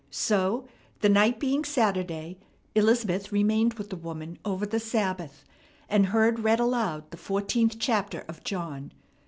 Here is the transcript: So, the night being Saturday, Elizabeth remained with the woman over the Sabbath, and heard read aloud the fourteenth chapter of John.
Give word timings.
So, 0.09 0.67
the 1.01 1.09
night 1.09 1.39
being 1.39 1.63
Saturday, 1.63 2.39
Elizabeth 2.73 3.31
remained 3.31 3.75
with 3.75 3.91
the 3.91 3.95
woman 3.95 4.39
over 4.43 4.65
the 4.65 4.79
Sabbath, 4.79 5.43
and 5.87 6.07
heard 6.07 6.39
read 6.39 6.59
aloud 6.59 7.11
the 7.11 7.17
fourteenth 7.17 7.77
chapter 7.77 8.25
of 8.27 8.43
John. 8.43 8.93